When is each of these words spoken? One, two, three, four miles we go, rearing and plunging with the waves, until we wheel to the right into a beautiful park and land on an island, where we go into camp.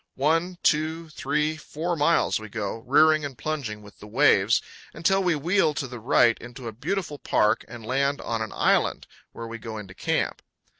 One, 0.15 0.57
two, 0.63 1.09
three, 1.09 1.57
four 1.57 1.95
miles 1.95 2.39
we 2.39 2.49
go, 2.49 2.79
rearing 2.87 3.23
and 3.23 3.37
plunging 3.37 3.83
with 3.83 3.99
the 3.99 4.07
waves, 4.07 4.59
until 4.95 5.21
we 5.21 5.35
wheel 5.35 5.75
to 5.75 5.87
the 5.87 5.99
right 5.99 6.39
into 6.39 6.67
a 6.67 6.71
beautiful 6.73 7.19
park 7.19 7.63
and 7.67 7.85
land 7.85 8.19
on 8.19 8.41
an 8.41 8.51
island, 8.51 9.05
where 9.31 9.45
we 9.45 9.59
go 9.59 9.77
into 9.77 9.93
camp. 9.93 10.41